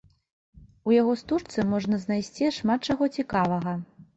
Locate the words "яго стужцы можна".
1.01-2.01